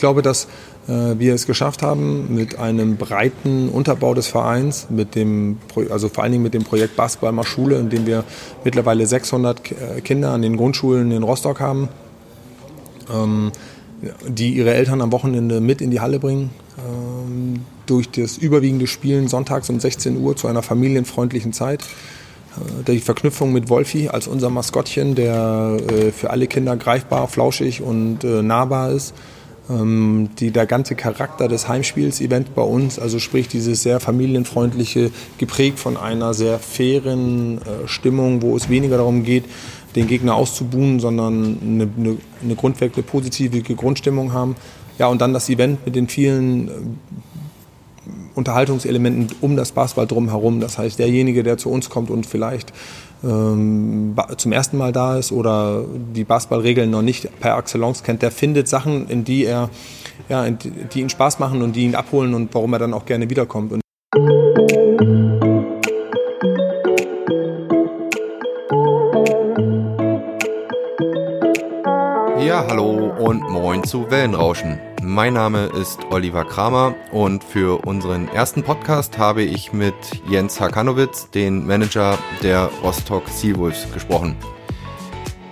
[0.00, 0.44] glaube, dass
[0.86, 5.58] äh, wir es geschafft haben, mit einem breiten Unterbau des Vereins, mit dem,
[5.90, 8.22] also vor allen Dingen mit dem Projekt Basketball mal Schule, in dem wir
[8.62, 11.88] mittlerweile 600 äh, Kinder an den Grundschulen in Rostock haben,
[13.12, 13.50] ähm,
[14.24, 19.26] die ihre Eltern am Wochenende mit in die Halle bringen, ähm, durch das überwiegende Spielen
[19.26, 21.82] sonntags um 16 Uhr zu einer familienfreundlichen Zeit.
[22.56, 27.82] Äh, die Verknüpfung mit Wolfi als unser Maskottchen, der äh, für alle Kinder greifbar, flauschig
[27.82, 29.12] und äh, nahbar ist
[29.68, 35.98] die, der ganze Charakter des Heimspiels-Event bei uns, also sprich dieses sehr familienfreundliche, geprägt von
[35.98, 39.44] einer sehr fairen äh, Stimmung, wo es weniger darum geht,
[39.94, 44.56] den Gegner auszubuhen, sondern eine, eine, eine grundweg positive Grundstimmung haben.
[44.98, 46.70] Ja, und dann das Event mit den vielen äh,
[48.34, 50.60] Unterhaltungselementen um das Basketball drumherum.
[50.60, 52.72] Das heißt, derjenige, der zu uns kommt und vielleicht
[53.24, 58.30] ähm, zum ersten Mal da ist oder die Basketballregeln noch nicht per Excellence kennt, der
[58.30, 59.70] findet Sachen, in die er,
[60.28, 63.28] ja, die ihn Spaß machen und die ihn abholen und warum er dann auch gerne
[63.28, 63.72] wiederkommt.
[63.72, 63.80] Und
[72.44, 74.87] ja, hallo und moin zu Wellenrauschen.
[75.02, 79.94] Mein Name ist Oliver Kramer und für unseren ersten Podcast habe ich mit
[80.28, 84.36] Jens Hakanowitz, den Manager der Rostock Seawolves, gesprochen.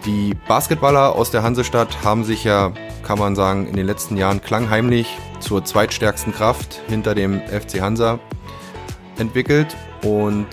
[0.05, 2.73] Die Basketballer aus der Hansestadt haben sich ja,
[3.05, 8.19] kann man sagen, in den letzten Jahren klangheimlich zur zweitstärksten Kraft hinter dem FC Hansa
[9.17, 10.47] entwickelt und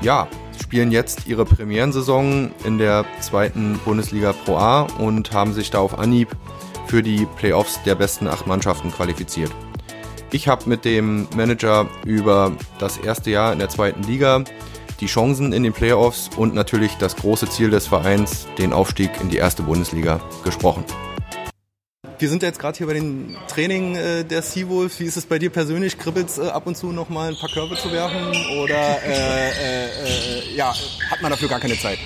[0.00, 0.26] ja,
[0.60, 5.98] spielen jetzt ihre Premierensaison in der zweiten Bundesliga Pro A und haben sich da auf
[5.98, 6.34] Anhieb
[6.92, 9.50] für die Playoffs der besten acht Mannschaften qualifiziert.
[10.30, 14.44] Ich habe mit dem Manager über das erste Jahr in der zweiten Liga,
[15.00, 19.30] die Chancen in den Playoffs und natürlich das große Ziel des Vereins, den Aufstieg in
[19.30, 20.84] die erste Bundesliga, gesprochen.
[22.18, 25.00] Wir sind jetzt gerade hier bei den Training äh, der Seawolf.
[25.00, 25.96] Wie ist es bei dir persönlich?
[25.96, 28.36] Kribbelt es äh, ab und zu noch mal ein paar Körbe zu werfen?
[28.58, 30.74] Oder äh, äh, äh, ja,
[31.10, 31.98] hat man dafür gar keine Zeit?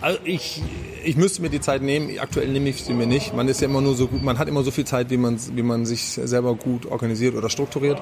[0.00, 0.62] Also ich
[1.06, 2.18] ich müsste mir die Zeit nehmen.
[2.18, 3.34] Aktuell nehme ich sie mir nicht.
[3.34, 5.38] Man ist ja immer nur so gut, man hat immer so viel Zeit, wie man,
[5.54, 8.00] wie man sich selber gut organisiert oder strukturiert.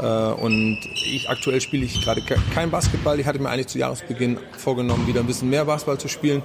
[0.00, 2.22] Äh, und ich aktuell spiele ich gerade
[2.54, 3.20] kein Basketball.
[3.20, 6.42] Ich hatte mir eigentlich zu Jahresbeginn vorgenommen, wieder ein bisschen mehr Basketball zu spielen.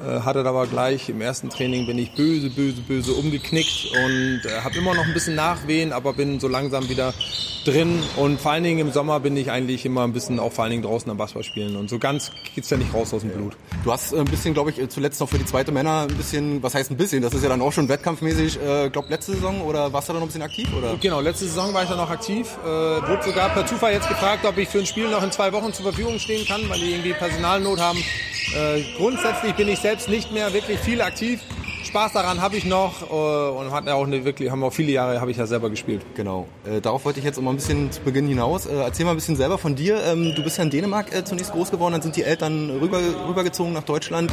[0.00, 4.60] Äh, hatte aber gleich im ersten Training bin ich böse, böse, böse umgeknickt und äh,
[4.62, 7.12] habe immer noch ein bisschen Nachwehen, aber bin so langsam wieder
[7.64, 10.62] drin und vor allen Dingen im Sommer bin ich eigentlich immer ein bisschen auch vor
[10.62, 13.30] allen Dingen draußen am Basketball spielen und so ganz geht's ja nicht raus aus dem
[13.30, 13.56] Blut.
[13.82, 16.62] Du hast äh, ein bisschen, glaube ich, zuletzt noch für die zweite Männer ein bisschen,
[16.62, 19.62] was heißt ein bisschen, das ist ja dann auch schon wettkampfmäßig, äh, glaube letzte Saison
[19.62, 20.68] oder warst du da noch ein bisschen aktiv?
[20.78, 20.96] Oder?
[21.00, 24.44] Genau, letzte Saison war ich da noch aktiv, äh, wurde sogar per Zufall jetzt gefragt,
[24.46, 26.92] ob ich für ein Spiel noch in zwei Wochen zur Verfügung stehen kann, weil die
[26.92, 27.98] irgendwie Personalnot haben.
[28.54, 31.40] Äh, grundsätzlich bin ich selbst nicht mehr wirklich viel aktiv.
[31.84, 34.92] Spaß daran habe ich noch äh, und hat ja auch eine, wirklich, haben auch viele
[34.92, 36.02] Jahre habe ich ja selber gespielt.
[36.14, 36.46] Genau.
[36.66, 38.66] Äh, darauf wollte ich jetzt mal ein bisschen zu Beginn hinaus.
[38.66, 40.02] Äh, erzähl mal ein bisschen selber von dir.
[40.04, 43.00] Ähm, du bist ja in Dänemark äh, zunächst groß geworden, dann sind die Eltern rüber,
[43.26, 44.30] rübergezogen nach Deutschland.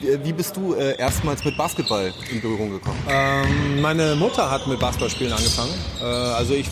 [0.00, 2.98] Wie, wie bist du äh, erstmals mit Basketball in Berührung gekommen?
[3.08, 5.74] Ähm, meine Mutter hat mit Basketballspielen angefangen.
[6.00, 6.68] Äh, also ich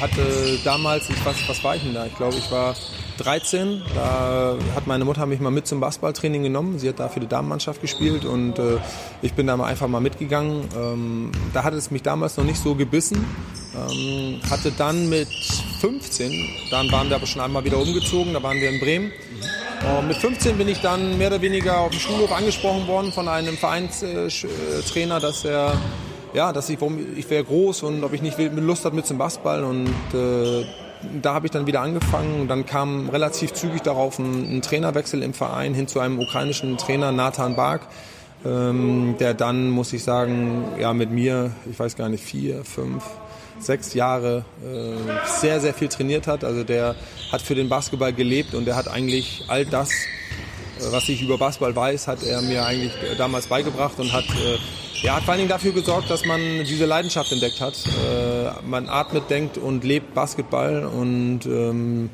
[0.00, 2.06] hatte damals, ich, was, was war ich denn da?
[2.06, 2.74] Ich glaube, ich war
[3.18, 3.82] 13.
[3.94, 6.78] Da hat meine Mutter mich mal mit zum Basketballtraining genommen.
[6.78, 8.78] Sie hat da für die Damenmannschaft gespielt und äh,
[9.22, 10.68] ich bin da mal einfach mal mitgegangen.
[10.76, 13.24] Ähm, da hat es mich damals noch nicht so gebissen.
[13.74, 15.28] Ähm, hatte dann mit
[15.80, 16.32] 15,
[16.70, 19.12] dann waren wir aber schon einmal wieder umgezogen, da waren wir in Bremen.
[19.98, 23.28] Und mit 15 bin ich dann mehr oder weniger auf dem Schulhof angesprochen worden von
[23.28, 25.76] einem Vereinstrainer, dass er
[26.36, 26.78] ja, dass ich,
[27.16, 30.66] ich wäre groß und ob ich nicht Lust habe mit zum Basketball und äh,
[31.22, 35.22] da habe ich dann wieder angefangen und dann kam relativ zügig darauf ein, ein Trainerwechsel
[35.22, 37.82] im Verein hin zu einem ukrainischen Trainer, Nathan Bark,
[38.44, 43.04] ähm, der dann, muss ich sagen, ja mit mir, ich weiß gar nicht, vier, fünf,
[43.58, 46.44] sechs Jahre äh, sehr, sehr viel trainiert hat.
[46.44, 46.94] Also der
[47.32, 49.94] hat für den Basketball gelebt und der hat eigentlich all das, äh,
[50.90, 54.58] was ich über Basketball weiß, hat er mir eigentlich damals beigebracht und hat äh,
[55.02, 57.74] ja, hat vor allen Dingen dafür gesorgt, dass man diese Leidenschaft entdeckt hat.
[57.86, 62.10] Äh, man atmet, denkt und lebt Basketball und ähm,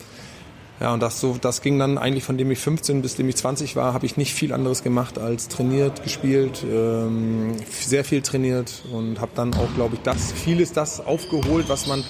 [0.81, 3.37] ja, und das so, das ging dann eigentlich von dem ich 15 bis dem ich
[3.37, 8.83] 20 war, habe ich nicht viel anderes gemacht als trainiert, gespielt, ähm, sehr viel trainiert
[8.91, 12.03] und habe dann auch, glaube ich, das vieles das aufgeholt, was man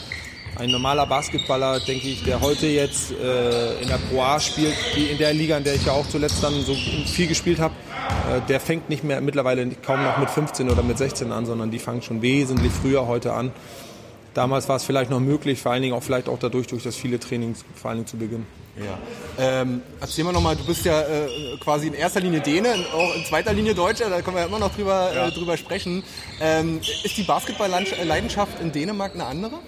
[0.57, 5.07] ein normaler Basketballer, denke ich, der heute jetzt äh, in der Pro A spielt, die
[5.07, 7.75] in der Liga, in der ich ja auch zuletzt dann so viel gespielt habe,
[8.31, 11.71] äh, der fängt nicht mehr mittlerweile kaum noch mit 15 oder mit 16 an, sondern
[11.71, 13.53] die fangen schon wesentlich früher heute an.
[14.35, 16.97] damals war es vielleicht noch möglich, vor allen Dingen auch vielleicht auch dadurch, durch das
[16.97, 18.47] viele Trainings vor allen Dingen zu Beginn.
[18.77, 18.99] Ja.
[19.39, 21.29] Ähm, erzähl mal nochmal, du bist ja äh,
[21.61, 24.59] quasi in erster Linie Däne, auch in zweiter Linie Deutscher, da können wir ja immer
[24.59, 25.29] noch drüber, ja.
[25.29, 26.03] äh, drüber sprechen.
[26.41, 29.59] Ähm, ist die Basketball-Leidenschaft in Dänemark eine andere?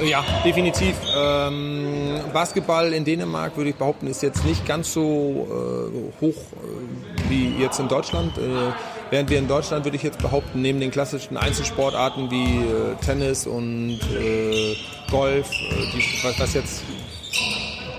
[0.00, 0.96] Ja, definitiv.
[1.16, 7.30] Ähm, Basketball in Dänemark, würde ich behaupten, ist jetzt nicht ganz so äh, hoch äh,
[7.30, 8.36] wie jetzt in Deutschland.
[8.38, 8.72] Äh,
[9.10, 13.46] während wir in Deutschland, würde ich jetzt behaupten, neben den klassischen Einzelsportarten wie äh, Tennis
[13.46, 14.76] und äh,
[15.10, 16.02] Golf, die,
[16.38, 16.82] was, jetzt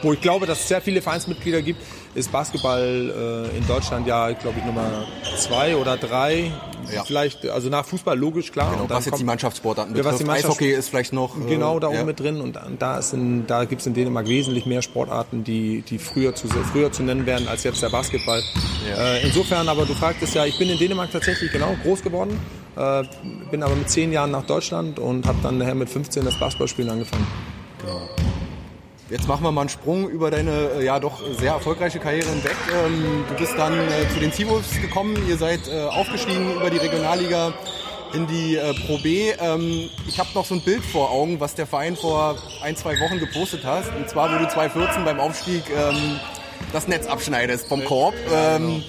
[0.02, 1.82] wo ich glaube, dass es sehr viele Vereinsmitglieder gibt,
[2.14, 5.08] ist Basketball äh, in Deutschland ja, glaube ich, Nummer
[5.38, 6.52] zwei oder drei.
[6.92, 7.04] Ja.
[7.04, 8.72] Vielleicht, also nach Fußball logisch, klar.
[8.72, 10.14] Genau, und was jetzt die Mannschaftssportarten betrifft.
[10.14, 11.38] Was die Mannschaft, Eishockey ist vielleicht noch...
[11.38, 12.04] Äh, genau, da oben ja.
[12.04, 12.42] mit drin.
[12.42, 16.36] Und da, ist in, da gibt es in Dänemark wesentlich mehr Sportarten, die, die früher,
[16.36, 18.42] zu, früher zu nennen wären als jetzt der Basketball.
[18.90, 19.16] Ja.
[19.16, 22.40] Äh, insofern, aber du fragtest ja, ich bin in Dänemark tatsächlich genau groß geworden.
[22.76, 23.04] Äh,
[23.52, 26.90] bin aber mit zehn Jahren nach Deutschland und habe dann nachher mit 15 das Basketballspielen
[26.90, 27.28] angefangen.
[27.82, 28.23] Genau.
[29.10, 32.56] Jetzt machen wir mal einen Sprung über deine äh, ja doch sehr erfolgreiche Karriere hinweg.
[32.74, 36.78] Ähm, du bist dann äh, zu den Seawolves gekommen, ihr seid äh, aufgestiegen über die
[36.78, 37.54] Regionalliga
[38.14, 39.32] in die Pro B.
[39.32, 43.00] Ähm, ich habe noch so ein Bild vor Augen, was der Verein vor ein, zwei
[43.00, 43.86] Wochen gepostet hat.
[43.96, 46.20] Und zwar, wo du 2014 beim Aufstieg ähm,
[46.72, 48.14] das Netz abschneidest vom Korb.
[48.32, 48.82] Ja, genau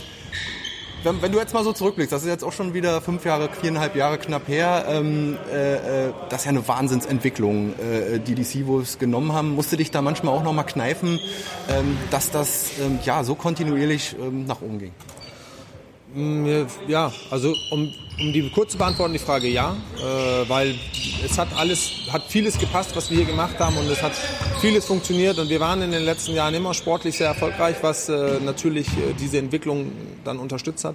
[1.05, 3.51] wenn, wenn, du jetzt mal so zurückblickst, das ist jetzt auch schon wieder fünf Jahre,
[3.51, 8.45] viereinhalb Jahre knapp her, ähm, äh, äh das ist ja eine Wahnsinnsentwicklung, äh, die die
[8.45, 9.55] Seawolves genommen haben.
[9.55, 11.21] Musste dich da manchmal auch noch mal kneifen,
[11.69, 14.93] ähm, dass das ähm, ja so kontinuierlich ähm, nach oben ging?
[16.15, 20.75] Mm, ja, also um, um die kurz zu beantworten, die Frage ja, äh, weil
[21.25, 24.13] es hat alles, hat vieles gepasst, was wir hier gemacht haben und es hat
[24.61, 28.39] vieles funktioniert und wir waren in den letzten Jahren immer sportlich sehr erfolgreich, was äh,
[28.45, 29.93] natürlich äh, diese Entwicklung
[30.25, 30.95] dann unterstützt hat.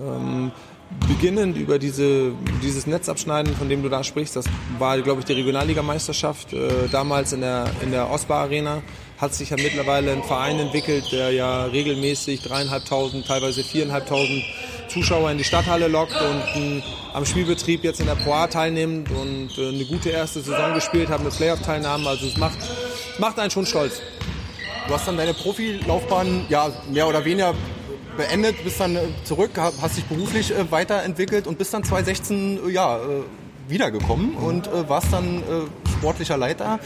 [0.00, 0.50] Ähm,
[1.06, 2.32] beginnend über diese,
[2.62, 4.46] dieses Netzabschneiden, von dem du da sprichst, das
[4.78, 8.82] war, glaube ich, die Regionalligameisterschaft äh, damals in der, in der Osbar Arena
[9.18, 14.44] hat sich ja mittlerweile ein Verein entwickelt, der ja regelmäßig dreieinhalbtausend, teilweise viereinhalbtausend
[14.88, 16.82] Zuschauer in die Stadthalle lockt und ein,
[17.12, 21.22] am Spielbetrieb jetzt in der Pro teilnimmt und äh, eine gute erste Saison gespielt hat
[21.22, 22.06] mit Playoff-Teilnahmen.
[22.06, 22.58] Also es macht,
[23.18, 24.00] macht einen schon stolz.
[24.86, 27.54] Du hast dann deine Profilaufbahn ja mehr oder weniger
[28.16, 33.00] beendet, bist dann äh, zurück, hast dich beruflich äh, weiterentwickelt und bist dann 2016 ja,
[33.68, 35.42] wiedergekommen und warst dann
[35.98, 36.78] sportlicher Leiter.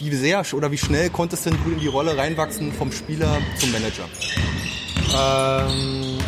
[0.00, 3.70] Wie sehr oder wie schnell konntest denn du in die Rolle reinwachsen vom Spieler zum
[3.70, 4.08] Manager?
[5.12, 6.18] Ähm,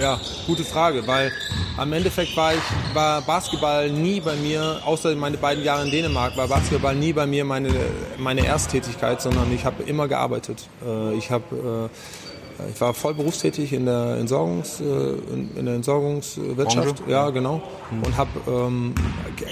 [0.00, 1.30] ja, gute Frage, weil
[1.76, 6.36] am Endeffekt war ich war Basketball nie bei mir, außer meine beiden Jahre in Dänemark,
[6.36, 7.70] war Basketball nie bei mir meine
[8.18, 10.68] meine Ersttätigkeit, sondern ich habe immer gearbeitet.
[10.84, 12.31] Äh, ich habe äh,
[12.72, 17.10] ich war voll berufstätig in der Entsorgungs, äh, in, der Entsorgungswirtschaft, Branche?
[17.10, 18.02] ja genau, mhm.
[18.04, 18.94] und habe ähm,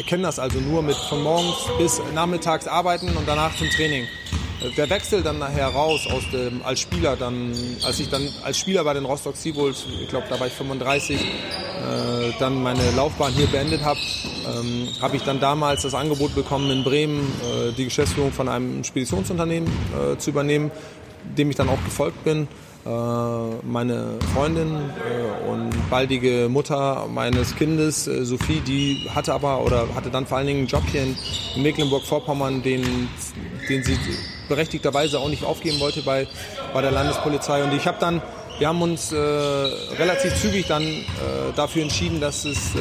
[0.06, 4.06] kenne das also nur mit von morgens bis nachmittags arbeiten und danach zum Training.
[4.76, 7.52] Der Wechsel dann nachher raus aus dem als Spieler, dann
[7.82, 11.18] als ich dann als Spieler bei den Rostock Seawolves, ich glaube da war ich 35,
[11.80, 13.98] äh, dann meine Laufbahn hier beendet habe,
[14.46, 18.84] ähm, habe ich dann damals das Angebot bekommen in Bremen äh, die Geschäftsführung von einem
[18.84, 20.70] Speditionsunternehmen äh, zu übernehmen,
[21.38, 22.46] dem ich dann auch gefolgt bin.
[22.86, 22.88] Äh,
[23.62, 30.08] meine Freundin äh, und baldige Mutter meines Kindes, äh, Sophie, die hatte aber oder hatte
[30.08, 31.16] dann vor allen Dingen einen Job hier in
[31.62, 33.10] Mecklenburg-Vorpommern, den,
[33.68, 33.98] den sie
[34.48, 36.26] berechtigterweise auch nicht aufgeben wollte bei,
[36.72, 37.62] bei der Landespolizei.
[37.62, 38.22] Und ich habe dann,
[38.58, 41.04] wir haben uns äh, relativ zügig dann äh,
[41.56, 42.78] dafür entschieden, dass, es, äh,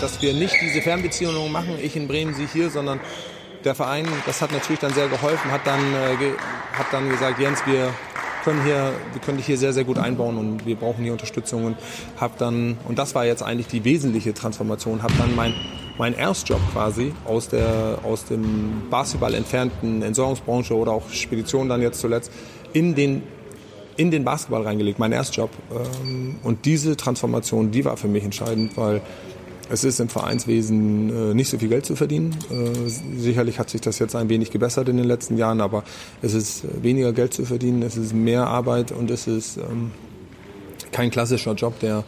[0.00, 3.00] dass wir nicht diese Fernbeziehungen machen, ich in Bremen, sie hier, sondern
[3.64, 5.80] der Verein, das hat natürlich dann sehr geholfen, hat dann,
[6.18, 6.32] ge
[6.72, 7.92] hat dann gesagt, Jens, wir
[8.44, 11.64] können hier, wir können dich hier sehr, sehr gut einbauen und wir brauchen hier Unterstützung
[11.64, 11.76] und
[12.16, 15.54] habe dann, und das war jetzt eigentlich die wesentliche Transformation, habe dann mein,
[15.98, 22.00] mein Erstjob quasi aus der, aus dem Basketball entfernten Entsorgungsbranche oder auch Spedition dann jetzt
[22.00, 22.30] zuletzt
[22.72, 23.22] in den
[23.96, 25.50] in den Basketball reingelegt, mein Erstjob.
[25.70, 29.02] Ähm, und diese Transformation, die war für mich entscheidend, weil
[29.70, 32.36] es ist im Vereinswesen äh, nicht so viel Geld zu verdienen.
[32.50, 35.84] Äh, sicherlich hat sich das jetzt ein wenig gebessert in den letzten Jahren, aber
[36.22, 39.92] es ist weniger Geld zu verdienen, es ist mehr Arbeit und es ist ähm,
[40.92, 42.04] kein klassischer Job, der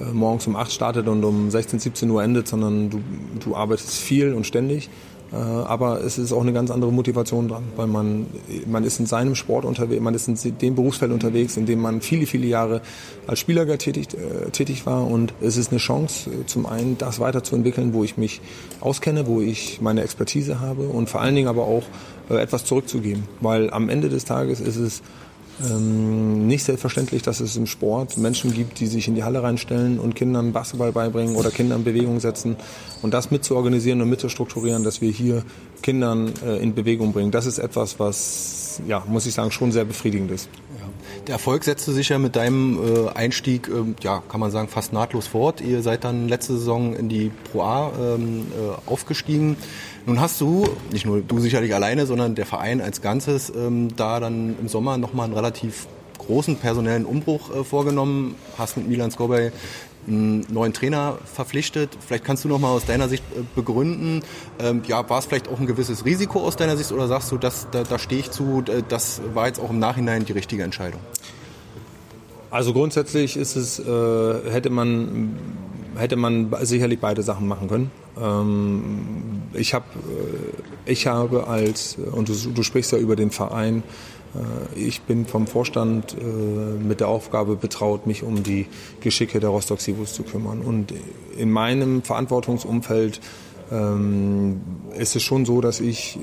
[0.00, 3.00] äh, morgens um 8 startet und um 16, 17 Uhr endet, sondern du,
[3.40, 4.90] du arbeitest viel und ständig.
[5.32, 8.26] Äh, aber es ist auch eine ganz andere Motivation dran, weil man,
[8.66, 12.00] man ist in seinem Sport unterwegs, man ist in dem Berufsfeld unterwegs, in dem man
[12.00, 12.80] viele, viele Jahre
[13.26, 15.06] als Spieler tätig, äh, tätig war.
[15.06, 18.40] Und es ist eine Chance, äh, zum einen das weiterzuentwickeln, wo ich mich
[18.80, 21.84] auskenne, wo ich meine Expertise habe und vor allen Dingen aber auch
[22.30, 25.02] äh, etwas zurückzugeben, weil am Ende des Tages ist es
[25.64, 29.98] ähm, nicht selbstverständlich, dass es im Sport Menschen gibt, die sich in die Halle reinstellen
[29.98, 32.56] und Kindern Basketball beibringen oder Kindern Bewegung setzen
[33.02, 35.44] und das mitzuorganisieren und mitzustrukturieren, dass wir hier
[35.82, 37.30] Kindern äh, in Bewegung bringen.
[37.30, 40.48] Das ist etwas, was, ja, muss ich sagen, schon sehr befriedigend ist.
[41.26, 43.72] Der Erfolg setzte sich ja mit deinem äh, Einstieg, äh,
[44.02, 45.60] ja, kann man sagen, fast nahtlos fort.
[45.60, 49.56] Ihr seid dann letzte Saison in die Pro A ähm, äh, aufgestiegen.
[50.06, 54.20] Nun hast du, nicht nur du sicherlich alleine, sondern der Verein als Ganzes, ähm, da
[54.20, 59.50] dann im Sommer nochmal einen relativ großen personellen Umbruch äh, vorgenommen, hast mit Milan Skobay
[60.06, 61.90] einen neuen Trainer verpflichtet.
[62.06, 64.22] Vielleicht kannst du noch mal aus deiner Sicht äh, begründen,
[64.60, 67.36] ähm, ja, war es vielleicht auch ein gewisses Risiko aus deiner Sicht oder sagst du,
[67.36, 71.00] das, da, da stehe ich zu, das war jetzt auch im Nachhinein die richtige Entscheidung?
[72.52, 75.36] Also grundsätzlich ist es, äh, hätte man
[75.96, 77.90] hätte man sicherlich beide Sachen machen können.
[78.20, 83.82] Ähm, ich, hab, äh, ich habe als, und du, du sprichst ja über den Verein,
[84.34, 88.66] äh, ich bin vom Vorstand äh, mit der Aufgabe betraut, mich um die
[89.00, 90.60] Geschicke der Rostock Sivus zu kümmern.
[90.60, 90.92] Und
[91.36, 93.20] in meinem Verantwortungsumfeld
[93.70, 94.60] ähm,
[94.96, 96.18] ist es schon so, dass ich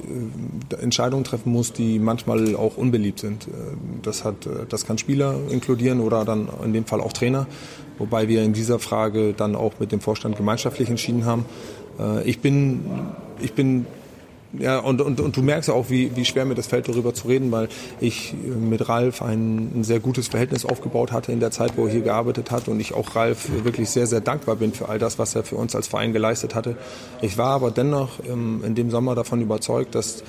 [0.72, 3.48] äh, Entscheidungen treffen muss, die manchmal auch unbeliebt sind.
[3.48, 3.52] Äh,
[4.02, 7.48] das, hat, äh, das kann Spieler inkludieren oder dann in dem Fall auch Trainer,
[7.98, 11.46] wobei wir in dieser Frage dann auch mit dem Vorstand gemeinschaftlich entschieden haben.
[12.26, 12.80] Ich bin,
[13.40, 13.86] ich bin
[14.60, 17.28] ja, und, und, und du merkst auch, wie, wie schwer mir das fällt, darüber zu
[17.28, 17.70] reden, weil
[18.00, 21.86] ich äh, mit Ralf ein, ein sehr gutes Verhältnis aufgebaut hatte in der Zeit, wo
[21.86, 25.00] er hier gearbeitet hat und ich auch Ralf wirklich sehr, sehr dankbar bin für all
[25.00, 26.78] das, was er für uns als Verein geleistet hatte.
[27.22, 30.24] Ich war aber dennoch ähm, in dem Sommer davon überzeugt, dass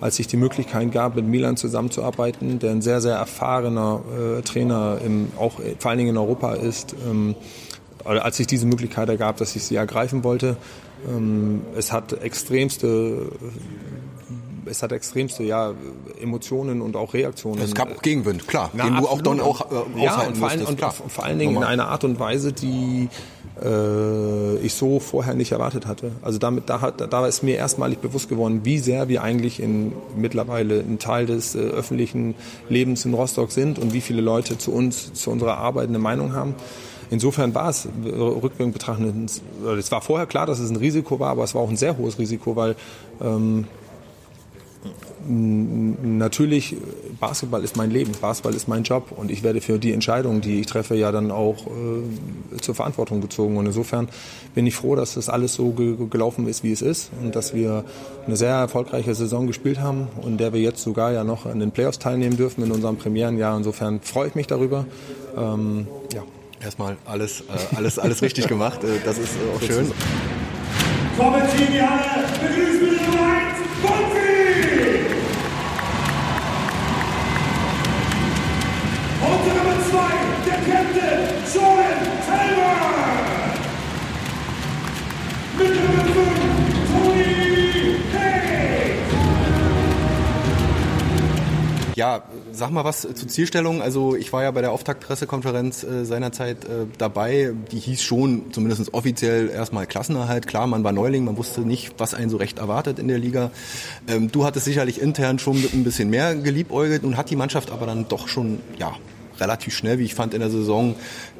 [0.00, 4.00] als sich die Möglichkeit gab, mit Milan zusammenzuarbeiten, der ein sehr, sehr erfahrener
[4.38, 7.34] äh, Trainer im, auch äh, vor allen Dingen in Europa ist, ähm,
[8.04, 10.56] als sich diese Möglichkeit ergab, dass ich sie ergreifen wollte,
[11.76, 13.30] es hat extremste
[14.70, 15.72] es hat extremste ja,
[16.20, 17.62] Emotionen und auch Reaktionen.
[17.62, 20.48] Es gab auch Gegenwind, klar, Na, den du auch dann auch äh, ja, und vor,
[20.50, 21.74] allem, und vor allen Dingen Normal.
[21.74, 23.08] in einer Art und Weise, die
[23.62, 26.12] äh, ich so vorher nicht erwartet hatte.
[26.22, 29.92] Also damit, da, hat, da ist mir erstmalig bewusst geworden, wie sehr wir eigentlich in,
[30.16, 32.34] mittlerweile ein Teil des äh, öffentlichen
[32.68, 36.34] Lebens in Rostock sind und wie viele Leute zu uns, zu unserer Arbeit eine Meinung
[36.34, 36.54] haben.
[37.10, 39.14] Insofern war es rückwirkend betrachtet,
[39.78, 41.96] es war vorher klar, dass es ein Risiko war, aber es war auch ein sehr
[41.96, 42.76] hohes Risiko, weil
[43.20, 43.66] ähm,
[45.26, 46.76] natürlich,
[47.20, 50.60] Basketball ist mein Leben, Basketball ist mein Job und ich werde für die Entscheidungen, die
[50.60, 53.56] ich treffe, ja dann auch äh, zur Verantwortung gezogen.
[53.56, 54.08] Und insofern
[54.54, 57.54] bin ich froh, dass das alles so ge gelaufen ist, wie es ist und dass
[57.54, 57.84] wir
[58.26, 61.72] eine sehr erfolgreiche Saison gespielt haben und der wir jetzt sogar ja noch an den
[61.72, 63.56] Playoffs teilnehmen dürfen in unserem Premierenjahr.
[63.56, 64.86] Insofern freue ich mich darüber.
[65.36, 66.22] Ähm, ja.
[66.62, 68.82] Erstmal alles, äh, alles, alles richtig gemacht.
[68.84, 69.92] Äh, das ist äh, auch schön.
[71.16, 74.27] Kommen Sie in die Halle, begrüßen wir Nummer 1, Bonfi!
[91.98, 93.82] Ja, sag mal was zur Zielstellung.
[93.82, 97.54] Also ich war ja bei der Auftaktpressekonferenz äh, seinerzeit äh, dabei.
[97.72, 100.46] Die hieß schon zumindest offiziell erstmal Klassenerhalt.
[100.46, 103.50] Klar, man war Neuling, man wusste nicht, was einen so recht erwartet in der Liga.
[104.06, 107.86] Ähm, du hattest sicherlich intern schon ein bisschen mehr geliebäugelt und hat die Mannschaft aber
[107.86, 108.94] dann doch schon, ja,
[109.40, 110.94] relativ schnell, wie ich fand, in der Saison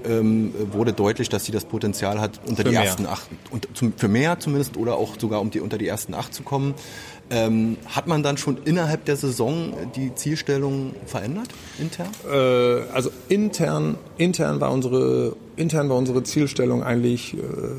[0.04, 2.84] ähm, wurde deutlich, dass sie das Potenzial hat, unter für die mehr.
[2.84, 6.34] ersten acht, und für mehr zumindest oder auch sogar um die, unter die ersten acht
[6.34, 6.74] zu kommen.
[7.30, 12.08] Ähm, hat man dann schon innerhalb der Saison die Zielstellung verändert intern?
[12.30, 17.38] Äh, also intern, intern war unsere intern war unsere Zielstellung eigentlich äh,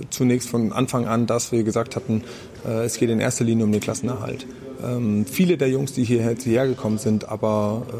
[0.09, 2.23] zunächst von Anfang an, dass wir gesagt hatten,
[2.67, 4.45] äh, es geht in erster Linie um den Klassenerhalt.
[4.83, 7.95] Ähm, viele der Jungs, die hierher, hierher gekommen sind, aber äh,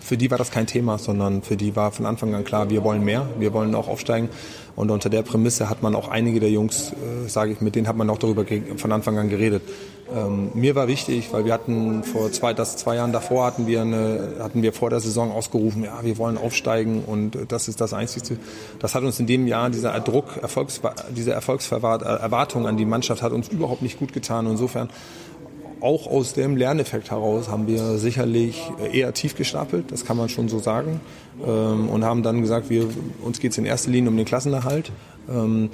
[0.00, 2.84] für die war das kein Thema, sondern für die war von Anfang an klar, wir
[2.84, 4.28] wollen mehr, wir wollen auch aufsteigen.
[4.76, 7.86] Und unter der Prämisse hat man auch einige der Jungs, äh, sage ich, mit denen
[7.86, 8.44] hat man auch darüber
[8.76, 9.62] von Anfang an geredet.
[10.12, 13.80] Ähm, mir war wichtig, weil wir hatten vor zwei, das zwei Jahren davor hatten wir
[13.80, 17.94] eine, hatten wir vor der Saison ausgerufen, ja, wir wollen aufsteigen und das ist das
[17.94, 18.36] Einzige.
[18.80, 20.80] Das hat uns in dem Jahr dieser Druck, Erfolgs,
[21.16, 24.46] diese Erfolgserwartung an die Mannschaft hat uns überhaupt nicht gut getan.
[24.46, 24.90] Insofern
[25.84, 28.60] auch aus dem Lerneffekt heraus haben wir sicherlich
[28.90, 31.00] eher tief gestapelt, das kann man schon so sagen,
[31.46, 32.88] ähm, und haben dann gesagt, wir,
[33.22, 34.90] uns geht es in erster Linie um den Klassenerhalt.
[35.28, 35.68] Ähm,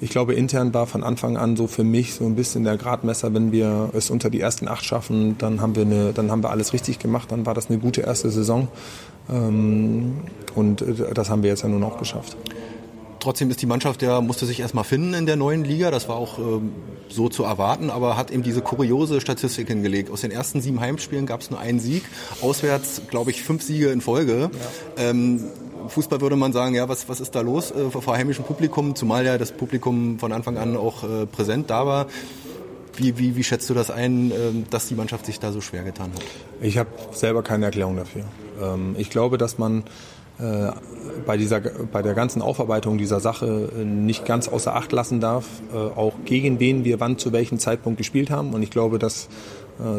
[0.00, 3.34] ich glaube, intern war von Anfang an so für mich so ein bisschen der Gradmesser,
[3.34, 6.48] wenn wir es unter die ersten acht schaffen, dann haben wir, eine, dann haben wir
[6.48, 8.68] alles richtig gemacht, dann war das eine gute erste Saison.
[9.30, 10.20] Ähm,
[10.54, 12.34] und äh, das haben wir jetzt ja nun auch geschafft.
[13.20, 15.90] Trotzdem ist die Mannschaft ja, musste sich erstmal finden in der neuen Liga.
[15.90, 16.72] Das war auch ähm,
[17.08, 20.10] so zu erwarten, aber hat eben diese kuriose Statistik hingelegt.
[20.10, 22.04] Aus den ersten sieben Heimspielen gab es nur einen Sieg.
[22.40, 24.50] Auswärts, glaube ich, fünf Siege in Folge.
[24.96, 25.10] Ja.
[25.10, 25.44] Ähm,
[25.88, 29.24] Fußball würde man sagen, ja, was, was ist da los äh, vor heimischem Publikum, zumal
[29.24, 32.06] ja das Publikum von Anfang an auch äh, präsent da war.
[32.96, 34.34] Wie, wie, wie schätzt du das ein, äh,
[34.70, 36.22] dass die Mannschaft sich da so schwer getan hat?
[36.60, 38.24] Ich habe selber keine Erklärung dafür.
[38.62, 39.84] Ähm, ich glaube, dass man
[40.40, 40.72] äh,
[41.26, 45.46] bei, dieser, bei der ganzen Aufarbeitung dieser Sache äh, nicht ganz außer Acht lassen darf,
[45.72, 48.54] äh, auch gegen wen wir wann zu welchem Zeitpunkt gespielt haben.
[48.54, 49.28] Und ich glaube, dass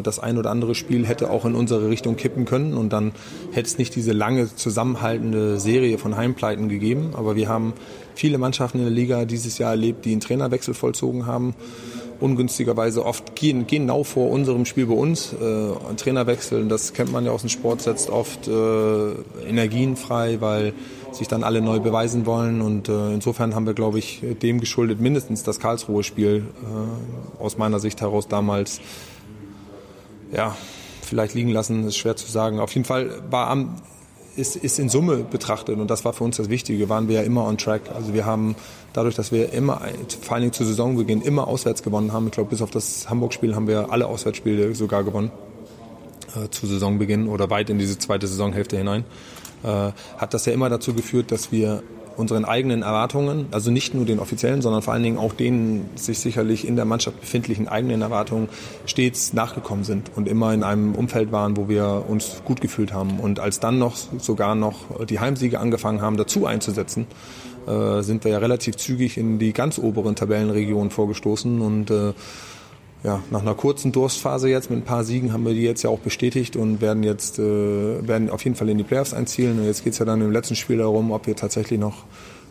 [0.04, 3.10] das ein oder andere Spiel hätte auch in unsere Richtung kippen können und dann
[3.50, 7.14] hätte es nicht diese lange zusammenhaltende Serie von Heimpleiten gegeben.
[7.16, 7.72] Aber wir haben
[8.14, 11.54] viele Mannschaften in der Liga dieses Jahr erlebt, die einen Trainerwechsel vollzogen haben
[12.22, 15.32] ungünstigerweise oft gehen, genau vor unserem Spiel bei uns.
[15.32, 15.44] Äh,
[15.88, 19.12] ein Trainerwechsel, das kennt man ja aus dem Sport, setzt oft äh,
[19.46, 20.72] Energien frei, weil
[21.10, 22.62] sich dann alle neu beweisen wollen.
[22.62, 27.80] Und äh, insofern haben wir, glaube ich, dem geschuldet mindestens das Karlsruhe-Spiel äh, aus meiner
[27.80, 28.80] Sicht heraus damals
[30.32, 30.56] ja,
[31.02, 32.60] vielleicht liegen lassen, ist schwer zu sagen.
[32.60, 33.74] Auf jeden Fall war am,
[34.36, 37.22] ist, ist in Summe betrachtet, und das war für uns das Wichtige, waren wir ja
[37.22, 37.82] immer on track.
[37.94, 38.54] Also wir haben
[38.92, 39.82] dadurch, dass wir immer,
[40.22, 43.54] vor allen Dingen zu Saisonbeginn, immer auswärts gewonnen haben, ich glaube, bis auf das Hamburg-Spiel
[43.54, 45.30] haben wir alle Auswärtsspiele sogar gewonnen
[46.36, 49.04] äh, zu Saisonbeginn oder weit in diese zweite Saisonhälfte hinein,
[49.62, 51.82] äh, hat das ja immer dazu geführt, dass wir
[52.16, 56.18] unseren eigenen Erwartungen, also nicht nur den offiziellen, sondern vor allen Dingen auch den sich
[56.18, 58.48] sicherlich in der Mannschaft befindlichen eigenen Erwartungen
[58.86, 63.20] stets nachgekommen sind und immer in einem Umfeld waren, wo wir uns gut gefühlt haben.
[63.20, 67.06] Und als dann noch sogar noch die Heimsiege angefangen haben, dazu einzusetzen,
[67.66, 72.12] äh, sind wir ja relativ zügig in die ganz oberen Tabellenregionen vorgestoßen und äh,
[73.04, 75.90] ja, nach einer kurzen Durstphase jetzt mit ein paar Siegen haben wir die jetzt ja
[75.90, 79.58] auch bestätigt und werden jetzt äh, werden auf jeden Fall in die Playoffs einzielen.
[79.58, 82.04] Und jetzt geht es ja dann im letzten Spiel darum, ob wir tatsächlich noch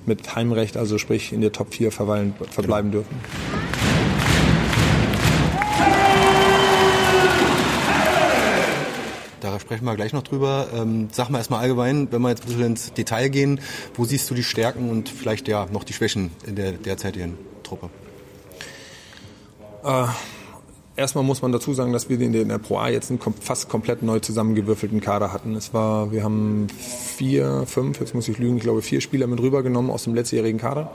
[0.05, 3.15] mit Heimrecht, also sprich in der Top 4 verweilen, verbleiben dürfen.
[9.39, 10.67] Da sprechen wir gleich noch drüber.
[10.75, 13.61] Ähm, sag mal erstmal allgemein, wenn wir jetzt ein bisschen ins Detail gehen,
[13.95, 17.89] wo siehst du die Stärken und vielleicht ja noch die Schwächen in der derzeitigen Truppe?
[19.83, 20.05] Äh,
[21.01, 24.03] erstmal muss man dazu sagen, dass wir in der Pro A jetzt einen fast komplett
[24.03, 25.55] neu zusammengewürfelten Kader hatten.
[25.55, 26.67] Es war, wir haben
[27.17, 30.59] vier, fünf, jetzt muss ich lügen, ich glaube vier Spieler mit rübergenommen aus dem letztjährigen
[30.59, 30.91] Kader.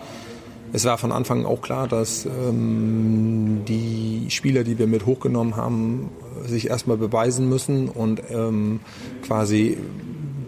[0.72, 5.56] Es war von Anfang an auch klar, dass ähm, die Spieler, die wir mit hochgenommen
[5.56, 6.10] haben,
[6.44, 8.80] sich erstmal beweisen müssen und ähm,
[9.26, 9.78] quasi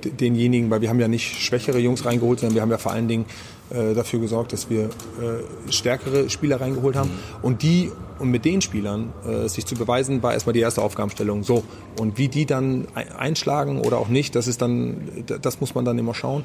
[0.04, 3.08] denjenigen, weil wir haben ja nicht schwächere Jungs reingeholt, sondern wir haben ja vor allen
[3.08, 3.26] Dingen
[3.70, 7.10] äh, dafür gesorgt, dass wir äh, stärkere Spieler reingeholt haben.
[7.42, 11.42] Und die und mit den Spielern äh, sich zu beweisen, war erstmal die erste Aufgabenstellung.
[11.42, 11.64] So.
[11.98, 15.98] Und wie die dann einschlagen oder auch nicht, das ist dann, das muss man dann
[15.98, 16.44] immer schauen.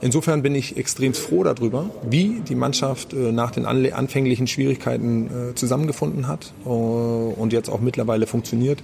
[0.00, 5.54] Insofern bin ich extrem froh darüber, wie die Mannschaft äh, nach den anfänglichen Schwierigkeiten äh,
[5.54, 8.82] zusammengefunden hat äh, und jetzt auch mittlerweile funktioniert.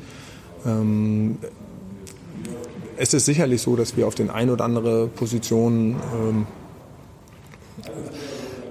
[0.64, 1.36] Ähm,
[2.96, 6.46] es ist sicherlich so, dass wir auf den ein oder andere Position ähm,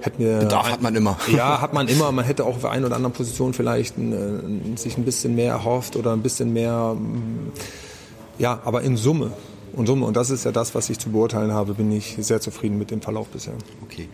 [0.00, 1.18] hätten wir Bedarf hat man immer.
[1.34, 2.12] Ja, hat man immer.
[2.12, 5.96] Man hätte auch auf einer oder anderen Position vielleicht ein, sich ein bisschen mehr erhofft
[5.96, 6.94] oder ein bisschen mehr.
[6.94, 7.52] Mm,
[8.38, 9.32] ja, aber in Summe.
[9.72, 10.06] Und Summe.
[10.06, 12.90] Und das ist ja das, was ich zu beurteilen habe, bin ich sehr zufrieden mit
[12.90, 13.54] dem Verlauf bisher.
[13.84, 14.08] Okay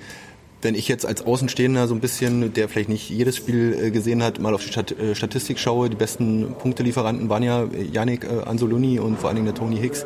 [0.63, 4.23] wenn ich jetzt als Außenstehender so ein bisschen, der vielleicht nicht jedes Spiel äh, gesehen
[4.23, 8.43] hat, mal auf die Stat äh, Statistik schaue, die besten Punktelieferanten waren ja Yannick äh,
[8.45, 10.05] Anzoloni und vor allen Dingen der Tony Hicks.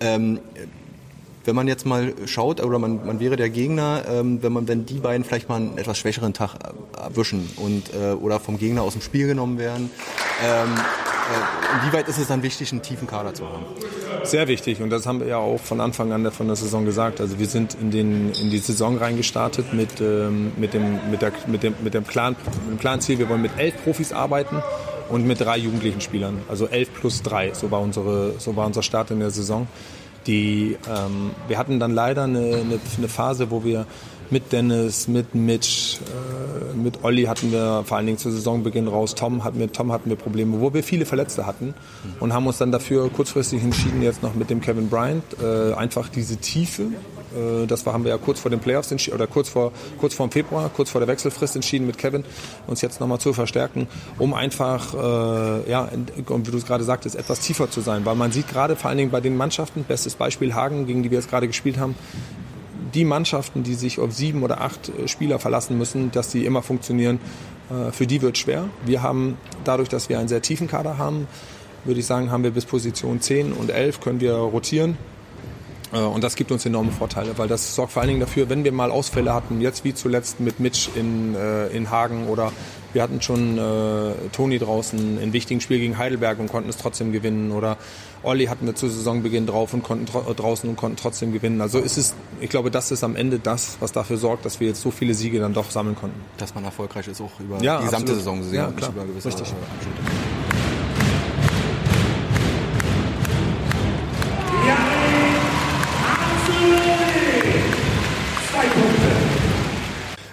[0.00, 0.38] Ähm,
[1.46, 4.84] wenn man jetzt mal schaut, oder man, man wäre der Gegner, ähm, wenn man, wenn
[4.84, 6.56] die beiden vielleicht mal einen etwas schwächeren Tag
[6.96, 9.90] erwischen und äh, oder vom Gegner aus dem Spiel genommen werden,
[10.44, 13.64] ähm, äh, inwieweit ist es dann wichtig, einen tiefen Kader zu haben?
[14.24, 17.20] Sehr wichtig und das haben wir ja auch von Anfang an von der Saison gesagt.
[17.20, 21.32] Also wir sind in, den, in die Saison reingestartet mit, ähm, mit, dem, mit, der,
[21.46, 24.62] mit, dem, mit, dem klaren, mit dem klaren Ziel, wir wollen mit elf Profis arbeiten
[25.08, 26.38] und mit drei jugendlichen Spielern.
[26.48, 29.68] Also elf plus drei, so war, unsere, so war unser Start in der Saison.
[30.26, 33.86] Die, ähm, wir hatten dann leider eine, eine, eine, Phase, wo wir
[34.30, 39.14] mit Dennis, mit Mitch, äh, mit Olli hatten wir vor allen Dingen zu Saisonbeginn raus.
[39.14, 41.74] Tom hatten wir, Tom hatten wir Probleme, wo wir viele Verletzte hatten
[42.18, 46.08] und haben uns dann dafür kurzfristig entschieden, jetzt noch mit dem Kevin Bryant äh, einfach
[46.08, 46.88] diese Tiefe
[47.66, 50.70] das haben wir ja kurz vor den Playoffs oder kurz vor, kurz vor dem Februar,
[50.74, 52.24] kurz vor der Wechselfrist entschieden mit Kevin,
[52.66, 57.40] uns jetzt nochmal zu verstärken, um einfach, äh, ja, wie du es gerade sagtest, etwas
[57.40, 58.04] tiefer zu sein.
[58.04, 61.10] Weil man sieht gerade vor allen Dingen bei den Mannschaften, bestes Beispiel Hagen, gegen die
[61.10, 61.94] wir jetzt gerade gespielt haben,
[62.94, 66.62] die Mannschaften, die sich auf sieben oder acht äh, Spieler verlassen müssen, dass die immer
[66.62, 67.20] funktionieren,
[67.70, 68.68] äh, für die wird schwer.
[68.84, 71.28] Wir haben dadurch, dass wir einen sehr tiefen Kader haben,
[71.84, 75.15] würde ich sagen, haben wir bis Position 10 und 11 können wir rotieren Äh,
[75.92, 78.72] und das gibt uns enorme Vorteile, weil das sorgt vor allen Dingen dafür, wenn wir
[78.72, 82.52] mal Ausfälle hatten, jetzt wie zuletzt mit Mitch in, äh, in Hagen oder
[82.92, 87.12] wir hatten schon äh, Toni draußen in wichtigen Spiel gegen Heidelberg und konnten es trotzdem
[87.12, 87.76] gewinnen oder
[88.22, 91.60] Olli hatten wir zu Saisonbeginn drauf und konnten draußen und konnten trotzdem gewinnen.
[91.60, 94.68] Also ist es, ich glaube, das ist am Ende das, was dafür sorgt, dass wir
[94.68, 96.20] jetzt so viele Siege dann doch sammeln konnten.
[96.38, 98.18] Dass man erfolgreich ist auch über ja, die gesamte absolut.
[98.18, 99.48] Saison gesehen ja, und nicht über gewisse Richtig.
[99.48, 100.35] Abschnitte.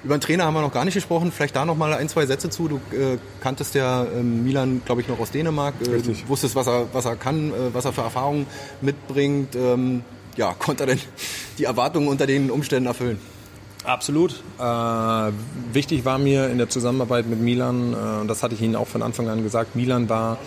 [0.03, 1.31] Über den Trainer haben wir noch gar nicht gesprochen.
[1.31, 2.67] Vielleicht da noch mal ein, zwei Sätze zu.
[2.67, 5.75] Du äh, kanntest ja äh, Milan, glaube ich, noch aus Dänemark.
[5.85, 6.27] Äh, Richtig.
[6.27, 8.45] wusstest, was er, was er kann, äh, was er für Erfahrungen
[8.81, 9.55] mitbringt.
[9.55, 10.03] Ähm,
[10.35, 10.99] ja, konnte er denn
[11.57, 13.17] die Erwartungen unter den Umständen erfüllen?
[13.85, 14.43] Absolut.
[14.59, 14.63] Äh,
[15.73, 18.87] wichtig war mir in der Zusammenarbeit mit Milan, äh, und das hatte ich Ihnen auch
[18.87, 20.37] von Anfang an gesagt, Milan war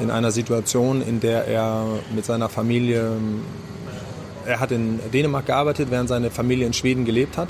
[0.00, 3.12] in einer Situation, in der er mit seiner Familie,
[4.46, 7.48] er hat in Dänemark gearbeitet, während seine Familie in Schweden gelebt hat.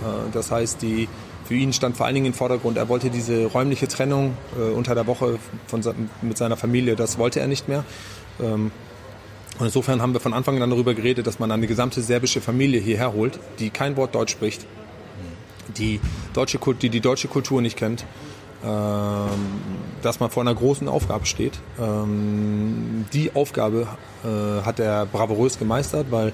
[0.00, 1.08] Äh, das heißt, die,
[1.44, 4.94] für ihn stand vor allen Dingen im Vordergrund, er wollte diese räumliche Trennung äh, unter
[4.94, 5.82] der Woche von,
[6.22, 7.84] mit seiner Familie, das wollte er nicht mehr.
[8.40, 8.70] Ähm,
[9.58, 12.80] und insofern haben wir von Anfang an darüber geredet, dass man eine gesamte serbische Familie
[12.80, 14.66] hierher holt, die kein Wort Deutsch spricht,
[15.76, 16.00] die,
[16.32, 18.04] deutsche, die die deutsche Kultur nicht kennt,
[18.64, 19.28] ähm,
[20.02, 21.58] dass man vor einer großen Aufgabe steht.
[21.78, 23.86] Ähm, die Aufgabe
[24.24, 26.32] äh, hat er bravourös gemeistert, weil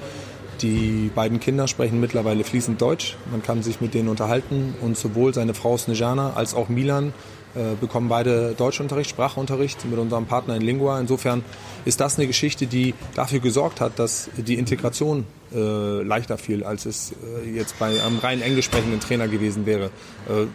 [0.62, 3.16] die beiden Kinder sprechen mittlerweile fließend Deutsch.
[3.30, 7.12] Man kann sich mit denen unterhalten und sowohl seine Frau Snejana als auch Milan
[7.54, 11.00] äh, bekommen beide Deutschunterricht, Sprachunterricht mit unserem Partner in Lingua.
[11.00, 11.42] Insofern
[11.86, 16.84] ist das eine Geschichte, die dafür gesorgt hat, dass die Integration äh, leichter fiel, als
[16.84, 19.86] es äh, jetzt bei einem rein englisch sprechenden Trainer gewesen wäre.
[20.28, 20.46] Äh,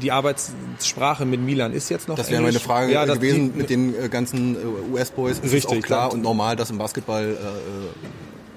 [0.00, 3.70] die Arbeitssprache mit Milan ist jetzt noch Das wäre meine Frage ja, gewesen die, mit
[3.70, 5.40] den äh, ganzen äh, US-Boys.
[5.40, 7.36] Ist richtig, auch klar und normal, dass im Basketball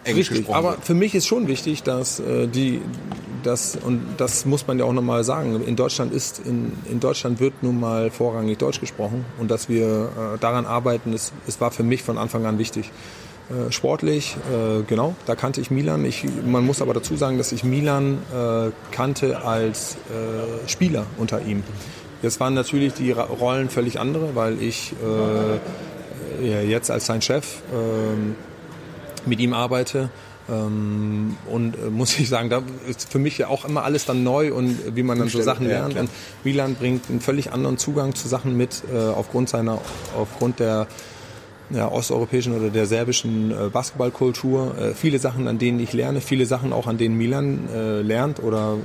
[0.03, 2.81] Englisch Richtig, aber für mich ist schon wichtig, dass äh, die,
[3.43, 7.39] das, und das muss man ja auch nochmal sagen, in Deutschland ist, in, in Deutschland
[7.39, 11.71] wird nun mal vorrangig Deutsch gesprochen und dass wir äh, daran arbeiten, es, es war
[11.71, 12.91] für mich von Anfang an wichtig.
[13.49, 16.05] Äh, sportlich, äh, genau, da kannte ich Milan.
[16.05, 21.41] Ich, man muss aber dazu sagen, dass ich Milan äh, kannte als äh, Spieler unter
[21.41, 21.63] ihm.
[22.21, 27.57] Jetzt waren natürlich die Rollen völlig andere, weil ich äh, ja, jetzt als sein Chef
[27.71, 28.50] äh,
[29.25, 30.09] mit ihm arbeite.
[30.49, 34.23] Ähm, und äh, muss ich sagen, da ist für mich ja auch immer alles dann
[34.23, 35.93] neu und wie man dann so Sachen lernt.
[35.93, 36.09] Ja, und
[36.43, 39.79] Wieland bringt einen völlig anderen Zugang zu Sachen mit, äh, aufgrund seiner,
[40.17, 40.87] aufgrund der
[41.69, 44.77] ja, osteuropäischen oder der serbischen äh, Basketballkultur.
[44.77, 48.41] Äh, viele Sachen, an denen ich lerne, viele Sachen auch, an denen Milan äh, lernt
[48.41, 48.77] oder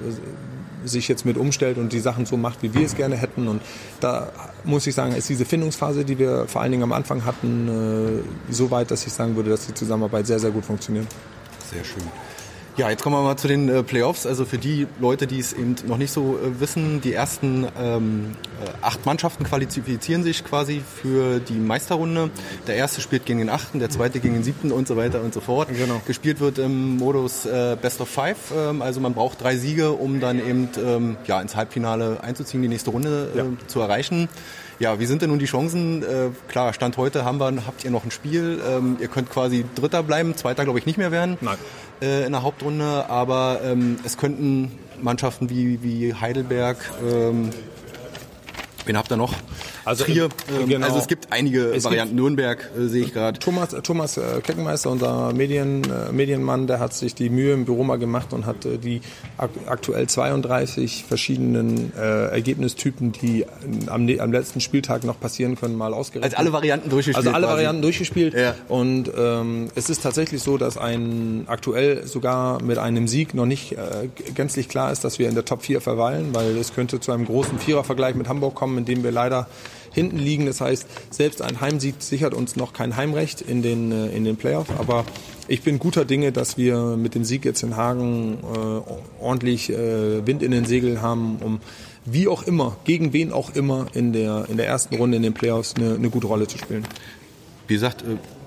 [0.87, 3.49] sich jetzt mit umstellt und die Sachen so macht, wie wir es gerne hätten.
[3.49, 3.61] Und
[4.01, 4.31] da
[4.64, 8.53] muss ich sagen, ist diese Findungsphase, die wir vor allen Dingen am Anfang hatten, äh,
[8.53, 11.07] so weit, dass ich sagen würde, dass die Zusammenarbeit sehr, sehr gut funktioniert.
[11.70, 12.03] Sehr schön.
[12.76, 14.26] Ja, jetzt kommen wir mal zu den äh, Playoffs.
[14.26, 18.32] Also für die Leute, die es eben noch nicht so äh, wissen, die ersten ähm,
[18.62, 22.28] äh, acht Mannschaften qualifizieren sich quasi für die Meisterrunde.
[22.66, 25.32] Der erste spielt gegen den achten, der zweite gegen den siebten und so weiter und
[25.32, 25.68] so fort.
[25.70, 26.02] Genau.
[26.06, 28.52] Gespielt wird im Modus äh, Best of Five.
[28.54, 32.68] Ähm, also man braucht drei Siege, um dann eben ähm, ja, ins Halbfinale einzuziehen, die
[32.68, 33.44] nächste Runde äh, ja.
[33.68, 34.28] zu erreichen.
[34.78, 36.02] Ja, wie sind denn nun die Chancen?
[36.02, 38.60] Äh, klar, Stand heute haben wir, habt ihr noch ein Spiel.
[38.68, 41.38] Ähm, ihr könnt quasi Dritter bleiben, Zweiter glaube ich nicht mehr werden.
[41.40, 41.56] Nein
[42.00, 47.50] äh, in der Hauptrunde, aber ähm, es könnten Mannschaften wie, wie Heidelberg, ähm,
[48.84, 49.34] wen habt ihr noch?
[49.87, 50.29] Also, Trier,
[50.61, 50.87] ähm, genau.
[50.87, 52.16] also es gibt einige es Varianten.
[52.16, 53.38] Gibt Nürnberg äh, sehe ich gerade.
[53.38, 57.85] Thomas, Thomas äh, Keckenmeister, unser Medien, äh, Medienmann, der hat sich die Mühe im Büro
[57.85, 59.01] mal gemacht und hat äh, die
[59.38, 63.46] ak aktuell 32 verschiedenen äh, Ergebnistypen, die
[63.87, 66.35] am, am, letzten Spieltag noch passieren können, mal ausgerechnet.
[66.35, 67.25] Also alle Varianten durchgespielt.
[67.25, 67.57] Also alle quasi.
[67.57, 68.35] Varianten durchgespielt.
[68.35, 68.57] Ja.
[68.66, 73.75] Und ähm, es ist tatsächlich so, dass ein aktuell sogar mit einem Sieg noch nicht
[73.75, 77.12] äh, gänzlich klar ist, dass wir in der Top 4 verweilen, weil es könnte zu
[77.12, 79.46] einem großen Vierervergleich mit Hamburg kommen, in dem wir leider
[79.96, 80.46] hinten liegen.
[80.46, 84.37] Das heißt, selbst ein Heimsieg sichert uns noch kein Heimrecht in den, äh, in den
[84.37, 84.68] Playoff.
[84.78, 85.04] Aber
[85.48, 90.24] ich bin guter Dinge, dass wir mit dem Sieg jetzt in Hagen äh, ordentlich äh,
[90.24, 91.61] Wind in den Segeln haben, um
[92.04, 95.35] wie auch immer, gegen wen auch immer in der, in der ersten Runde in den
[95.35, 96.85] Playoffs eine, eine gute Rolle zu spielen.
[97.66, 98.04] Wie gesagt,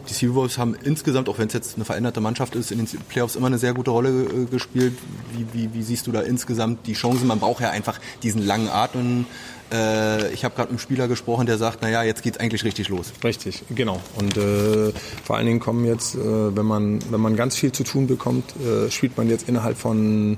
[0.09, 3.35] die Seawolves haben insgesamt, auch wenn es jetzt eine veränderte Mannschaft ist, in den Playoffs
[3.35, 4.97] immer eine sehr gute Rolle äh, gespielt.
[5.35, 7.27] Wie, wie, wie siehst du da insgesamt die Chancen?
[7.27, 9.25] Man braucht ja einfach diesen langen Atem
[9.71, 12.89] äh, ich habe gerade mit einem Spieler gesprochen, der sagt, naja, jetzt geht's eigentlich richtig
[12.89, 13.13] los.
[13.23, 13.99] Richtig, genau.
[14.15, 14.91] Und äh,
[15.23, 18.45] vor allen Dingen kommen jetzt, äh, wenn, man, wenn man ganz viel zu tun bekommt,
[18.57, 20.37] äh, spielt man jetzt innerhalb von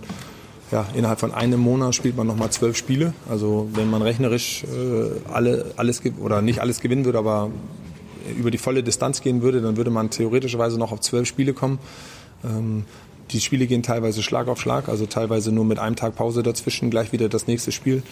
[0.71, 3.13] ja, innerhalb von einem Monat spielt man nochmal zwölf Spiele.
[3.29, 7.51] Also wenn man rechnerisch äh, alle, alles oder nicht alles gewinnen würde, aber
[8.38, 11.79] über die volle Distanz gehen würde, dann würde man theoretischerweise noch auf zwölf Spiele kommen.
[12.43, 12.86] Ähm,
[13.31, 16.89] die Spiele gehen teilweise Schlag auf Schlag, also teilweise nur mit einem Tag Pause dazwischen,
[16.89, 18.03] gleich wieder das nächste Spiel.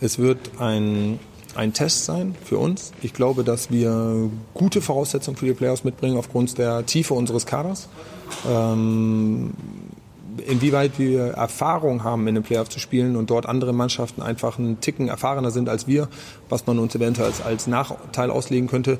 [0.00, 1.18] Es wird ein,
[1.56, 2.92] ein Test sein für uns.
[3.02, 7.88] Ich glaube, dass wir gute Voraussetzungen für die Playoffs mitbringen aufgrund der Tiefe unseres Kaders.
[8.48, 9.52] Ähm,
[10.46, 14.80] inwieweit wir Erfahrung haben, in den Playoffs zu spielen und dort andere Mannschaften einfach einen
[14.80, 16.08] Ticken erfahrener sind als wir,
[16.48, 18.98] was man uns eventuell als, als Nachteil auslegen könnte,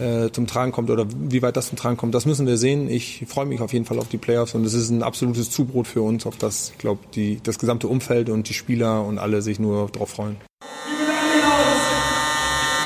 [0.00, 2.88] äh, zum Tragen kommt oder wie weit das zum Tragen kommt, das müssen wir sehen.
[2.88, 5.86] Ich freue mich auf jeden Fall auf die Playoffs und es ist ein absolutes Zubrot
[5.86, 7.00] für uns, auf das, ich glaube,
[7.42, 10.36] das gesamte Umfeld und die Spieler und alle sich nur darauf freuen.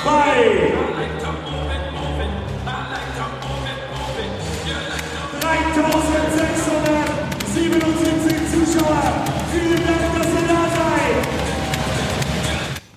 [0.05, 0.75] Bye.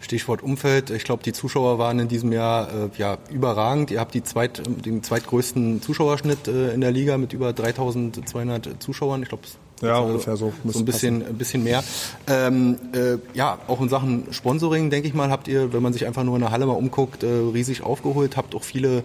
[0.07, 0.89] Stichwort Umfeld.
[0.89, 3.91] Ich glaube, die Zuschauer waren in diesem Jahr äh, ja überragend.
[3.91, 9.21] Ihr habt die zweit, den zweitgrößten Zuschauerschnitt äh, in der Liga mit über 3200 Zuschauern.
[9.23, 9.43] Ich glaube,
[9.81, 10.53] ja, ungefähr so.
[10.63, 11.83] So ein bisschen, ein bisschen mehr.
[12.25, 16.07] Ähm, äh, ja, auch in Sachen Sponsoring, denke ich mal, habt ihr, wenn man sich
[16.07, 19.03] einfach nur in der Halle mal umguckt, äh, riesig aufgeholt, habt auch viele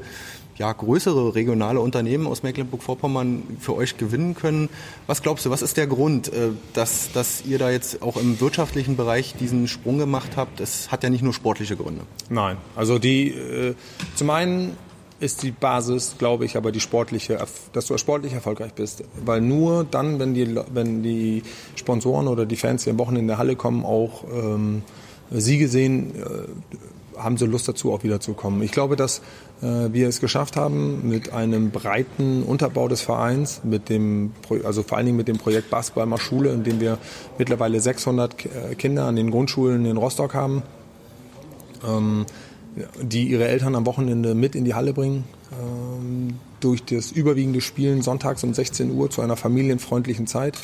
[0.56, 4.68] ja, größere regionale Unternehmen aus Mecklenburg-Vorpommern für euch gewinnen können.
[5.06, 8.40] Was glaubst du, was ist der Grund, äh, dass, dass ihr da jetzt auch im
[8.40, 10.60] wirtschaftlichen Bereich diesen Sprung gemacht habt?
[10.60, 12.02] Es hat ja nicht nur sportliche Gründe.
[12.28, 13.74] Nein, also die, äh,
[14.14, 14.76] zum einen
[15.22, 17.38] ist die Basis, glaube ich, aber die sportliche,
[17.72, 19.04] dass du sportlich erfolgreich bist.
[19.24, 21.44] Weil nur dann, wenn die, wenn die
[21.76, 24.82] Sponsoren oder die Fans, die am Wochenende in der Halle kommen, auch ähm,
[25.30, 28.62] Siege sehen, äh, haben sie Lust dazu, auch wieder zu kommen.
[28.62, 29.22] Ich glaube, dass
[29.62, 34.32] wir es geschafft haben, mit einem breiten Unterbau des Vereins, mit dem,
[34.64, 36.98] also vor allen Dingen mit dem Projekt Basketball Schule, in dem wir
[37.38, 40.62] mittlerweile 600 äh, Kinder an den Grundschulen in Rostock haben,
[41.86, 42.26] ähm,
[43.00, 45.24] die ihre Eltern am Wochenende mit in die Halle bringen.
[45.52, 50.56] Ähm, durch das überwiegende Spielen sonntags um 16 Uhr zu einer familienfreundlichen Zeit.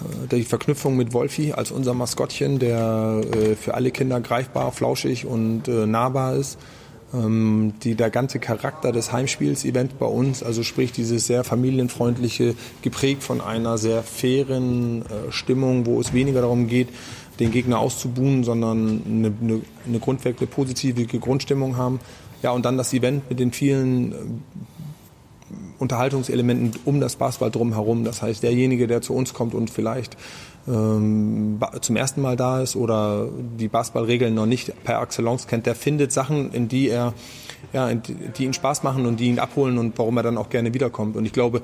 [0.00, 3.20] Äh, die Verknüpfung mit Wolfi als unser Maskottchen, der
[3.60, 6.58] für alle Kinder greifbar, flauschig und nahbar ist
[7.12, 13.42] die, der ganze Charakter des Heimspiels-Event bei uns, also sprich dieses sehr familienfreundliche, geprägt von
[13.42, 16.88] einer sehr fairen äh, Stimmung, wo es weniger darum geht,
[17.38, 22.00] den Gegner auszubuhen, sondern eine, eine, eine grundweg positive Grundstimmung haben.
[22.42, 24.16] Ja, und dann das Event mit den vielen äh,
[25.78, 28.04] Unterhaltungselementen um das Basketball drumherum.
[28.04, 30.16] Das heißt, derjenige, der zu uns kommt und vielleicht
[30.68, 35.74] ähm, zum ersten Mal da ist oder die Basketballregeln noch nicht per Excellence kennt, der
[35.74, 37.14] findet Sachen, in die er,
[37.72, 40.72] ja, die ihn Spaß machen und die ihn abholen und warum er dann auch gerne
[40.74, 41.16] wiederkommt.
[41.16, 41.62] Und ich glaube,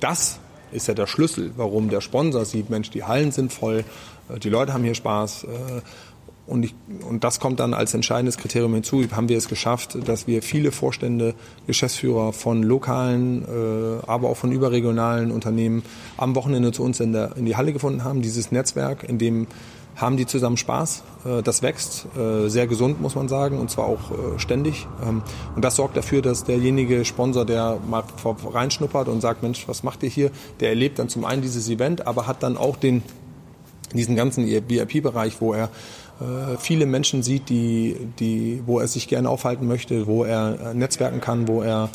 [0.00, 0.38] das
[0.72, 3.84] ist ja der Schlüssel, warum der Sponsor sieht, Mensch, die Hallen sind voll,
[4.28, 5.44] äh, die Leute haben hier Spaß.
[5.44, 5.80] Äh,
[6.46, 6.74] und, ich,
[7.08, 9.02] und das kommt dann als entscheidendes Kriterium hinzu.
[9.12, 11.34] Haben wir es geschafft, dass wir viele Vorstände,
[11.66, 15.82] Geschäftsführer von lokalen, äh, aber auch von überregionalen Unternehmen
[16.16, 18.20] am Wochenende zu uns in, der, in die Halle gefunden haben.
[18.20, 19.46] Dieses Netzwerk, in dem
[19.96, 21.02] haben die zusammen Spaß.
[21.24, 24.86] Äh, das wächst äh, sehr gesund, muss man sagen, und zwar auch äh, ständig.
[25.06, 25.22] Ähm,
[25.54, 28.04] und das sorgt dafür, dass derjenige Sponsor, der mal
[28.52, 30.30] reinschnuppert und sagt, Mensch, was macht ihr hier,
[30.60, 33.02] der erlebt dann zum einen dieses Event, aber hat dann auch den,
[33.92, 35.70] diesen ganzen VIP-Bereich, wo er
[36.58, 41.20] viele Menschen sieht, die, die, wo er sich gerne aufhalten möchte, wo er äh, netzwerken
[41.20, 41.90] kann, wo er,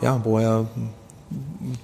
[0.00, 0.66] ja, wo er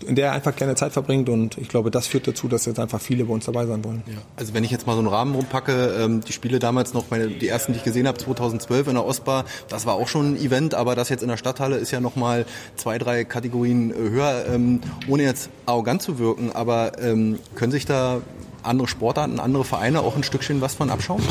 [0.06, 2.78] in der er einfach gerne Zeit verbringt und ich glaube, das führt dazu, dass jetzt
[2.78, 4.02] einfach viele bei uns dabei sein wollen.
[4.06, 4.14] Ja.
[4.36, 7.28] Also wenn ich jetzt mal so einen Rahmen rumpacke, ähm, die Spiele damals noch, meine,
[7.28, 10.36] die ersten, die ich gesehen habe, 2012 in der Ostbar, das war auch schon ein
[10.36, 14.44] Event, aber das jetzt in der Stadthalle ist ja nochmal zwei, drei Kategorien äh, höher,
[14.48, 18.22] ähm, ohne jetzt arrogant zu wirken, aber ähm, können sich da
[18.66, 21.22] andere Sportarten, andere Vereine auch ein Stückchen was von abschauen?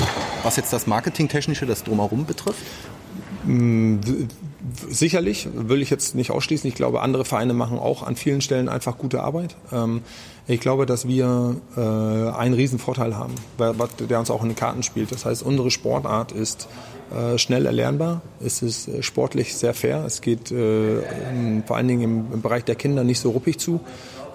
[0.43, 2.63] Was jetzt das Marketingtechnische, das Drumherum betrifft?
[3.45, 3.97] Mm,
[4.89, 6.67] sicherlich, will ich jetzt nicht ausschließen.
[6.67, 9.55] Ich glaube, andere Vereine machen auch an vielen Stellen einfach gute Arbeit.
[9.71, 10.01] Ähm,
[10.47, 14.83] ich glaube, dass wir äh, einen riesen Vorteil haben, der uns auch in den Karten
[14.83, 15.11] spielt.
[15.11, 16.67] Das heißt, unsere Sportart ist
[17.13, 22.41] äh, schnell erlernbar, es ist äh, sportlich sehr fair, es geht vor allen Dingen im
[22.41, 23.81] Bereich der Kinder nicht so ruppig zu.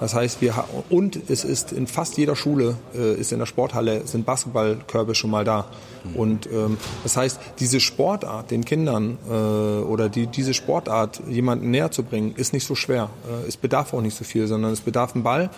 [0.01, 0.55] Das heißt, wir
[0.91, 5.31] und es ist in fast jeder Schule äh, ist in der Sporthalle sind Basketballkörbe schon
[5.31, 5.67] mal da.
[6.05, 6.17] Mhm.
[6.17, 11.91] Und ähm, das heißt, diese Sportart den Kindern äh, oder die, diese Sportart jemanden näher
[11.91, 13.11] zu bringen, ist nicht so schwer.
[13.29, 15.51] Äh, es bedarf auch nicht so viel, sondern es bedarf einen Ball,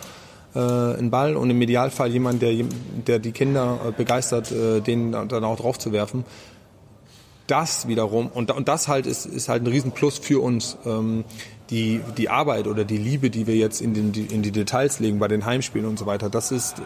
[0.55, 2.55] äh, einen Ball und im Idealfall jemand, der,
[3.07, 6.25] der die Kinder äh, begeistert, äh, den dann auch drauf zu werfen
[7.51, 11.25] das wiederum, und, und das halt ist, ist halt ein Riesenplus für uns, ähm,
[11.71, 15.19] die, die Arbeit oder die Liebe, die wir jetzt in, den, in die Details legen
[15.19, 16.77] bei den Heimspielen und so weiter, das ist,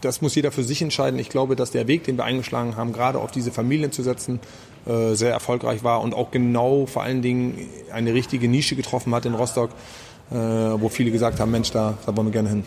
[0.00, 1.18] das muss jeder für sich entscheiden.
[1.18, 4.40] Ich glaube, dass der Weg, den wir eingeschlagen haben, gerade auf diese Familien zu setzen,
[4.86, 7.58] äh, sehr erfolgreich war und auch genau vor allen Dingen
[7.92, 9.70] eine richtige Nische getroffen hat in Rostock,
[10.28, 12.64] wo viele gesagt haben, Mensch, da, da wollen wir gerne hin.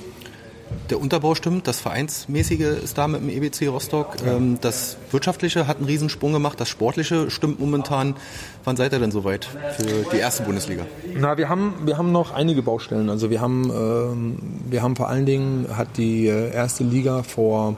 [0.90, 4.16] Der Unterbau stimmt, das Vereinsmäßige ist da mit dem EBC Rostock.
[4.26, 8.16] Ähm, das Wirtschaftliche hat einen Riesensprung gemacht, das Sportliche stimmt momentan.
[8.64, 10.86] Wann seid ihr denn soweit für die erste Bundesliga?
[11.16, 13.10] Na, wir haben, wir haben noch einige Baustellen.
[13.10, 14.38] Also wir haben, ähm,
[14.70, 17.76] wir haben vor allen Dingen, hat die äh, erste Liga vor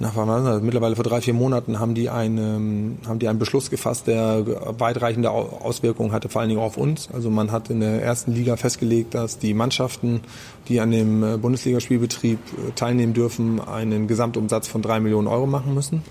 [0.00, 4.44] nach mittlerweile vor drei, vier Monaten haben die, einen, haben die einen Beschluss gefasst, der
[4.78, 7.08] weitreichende Auswirkungen hatte, vor allen Dingen auf uns.
[7.12, 10.20] Also man hat in der ersten Liga festgelegt, dass die Mannschaften,
[10.68, 15.74] die an dem äh, Bundesligaspielbetrieb äh, teilnehmen dürfen, einen Gesamtumsatz von drei Millionen Euro machen
[15.74, 16.02] müssen.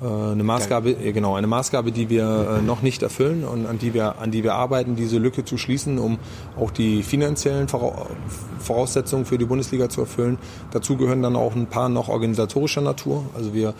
[0.00, 4.18] Äh, eine Maßgabe, genau, eine Maßgabe, die wir noch nicht erfüllen und an die wir,
[4.18, 6.18] an die wir arbeiten, diese Lücke zu schließen, um
[6.58, 7.68] auch die finanziellen
[8.58, 10.38] Voraussetzungen für die Bundesliga zu erfüllen.
[10.70, 13.24] Dazu gehören dann auch ein paar noch organisatorischer Natur.
[13.34, 13.74] Also wir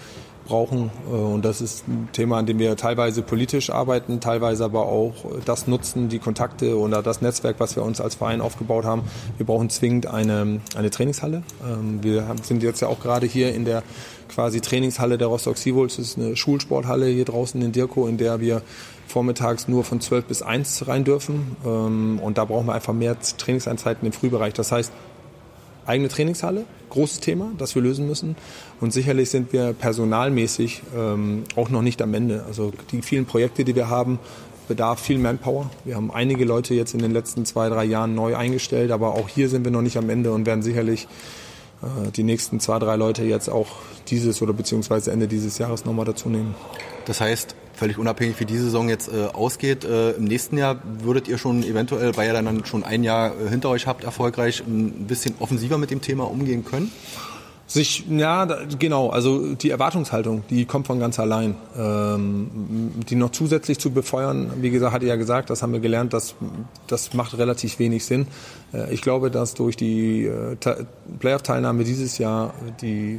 [0.47, 0.91] brauchen.
[1.11, 5.15] Äh, und das ist ein Thema, an dem wir teilweise politisch arbeiten, teilweise aber auch
[5.45, 9.03] das nutzen, die Kontakte oder das Netzwerk, was wir uns als Verein aufgebaut haben.
[9.37, 11.43] Wir brauchen zwingend eine, eine Trainingshalle.
[11.65, 13.83] Ähm, wir sind jetzt ja auch gerade hier in der
[14.29, 15.97] quasi Trainingshalle der Rostock Seawolves.
[15.97, 18.63] Das ist eine Schulsporthalle hier draußen in Dirko, in der wir
[19.07, 21.57] vormittags nur von 12 bis 1 rein dürfen.
[21.65, 24.55] Ähm, und da brauchen wir einfach mehr Trainingseinzeiten im Frühbereich.
[24.55, 24.93] Das heißt,
[25.87, 28.37] eigene Trainingshalle, großes Thema, das wir lösen müssen.
[28.81, 32.45] Und sicherlich sind wir personalmäßig ähm, auch noch nicht am Ende.
[32.47, 34.19] Also die vielen Projekte, die wir haben,
[34.69, 35.71] bedarf viel Manpower.
[35.85, 39.29] Wir haben einige Leute jetzt in den letzten zwei, drei Jahren neu eingestellt, aber auch
[39.29, 41.07] hier sind wir noch nicht am Ende und werden sicherlich
[41.83, 43.69] äh, die nächsten zwei, drei Leute jetzt auch
[44.09, 46.55] dieses oder beziehungsweise Ende dieses Jahres nochmal dazu nehmen.
[47.05, 51.29] Das heißt, völlig unabhängig wie diese Saison jetzt äh, ausgeht, äh, im nächsten Jahr würdet
[51.29, 55.07] ihr schon eventuell, weil ihr dann schon ein Jahr äh, hinter euch habt, erfolgreich ein
[55.07, 56.91] bisschen offensiver mit dem Thema umgehen können?
[57.69, 59.11] Sich, ja, da, genau.
[59.11, 61.57] Also die Erwartungshaltung, die kommt von ganz allein.
[61.77, 66.13] Ähm, die noch zusätzlich zu befeuern, wie gesagt, hatte ja gesagt, das haben wir gelernt,
[66.13, 66.37] das,
[66.87, 68.29] das macht relativ wenig Sinn.
[68.73, 70.57] Äh, ich glaube, dass durch die äh,
[71.19, 73.19] Playoff-Teilnahme dieses Jahr die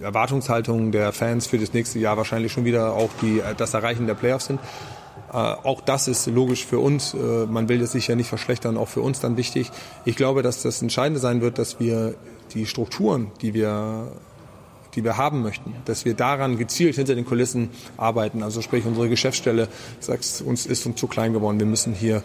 [0.00, 4.06] Erwartungshaltung der Fans für das nächste Jahr wahrscheinlich schon wieder auch die, äh, das Erreichen
[4.06, 4.58] der Playoffs sind.
[5.32, 7.14] Äh, auch das ist logisch für uns.
[7.14, 9.70] Äh, man will es sich ja nicht verschlechtern, auch für uns dann wichtig.
[10.04, 12.14] Ich glaube, dass das Entscheidende sein wird, dass wir
[12.54, 14.12] die Strukturen, die wir
[14.94, 18.42] die wir haben möchten, dass wir daran gezielt hinter den Kulissen arbeiten.
[18.42, 19.68] Also sprich unsere Geschäftsstelle
[20.00, 21.58] sagt, uns ist uns zu klein geworden.
[21.58, 22.22] Wir müssen hier